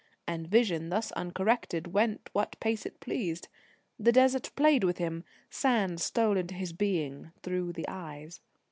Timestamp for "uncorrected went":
1.11-2.31